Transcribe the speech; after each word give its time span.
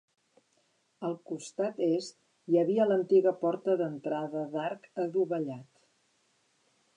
Al 1.09 1.11
costat 1.31 1.83
est 1.87 2.17
hi 2.53 2.57
havia 2.61 2.87
l'antiga 2.93 3.35
porta 3.43 3.77
d'entrada 3.83 4.43
d'arc 4.57 4.89
adovellat. 5.05 5.87